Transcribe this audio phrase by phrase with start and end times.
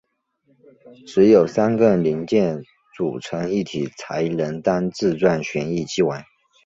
[1.05, 2.63] 只有三个零件
[2.97, 6.25] 组成一体才能当自转旋翼机玩。